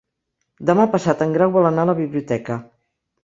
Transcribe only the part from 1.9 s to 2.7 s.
la biblioteca.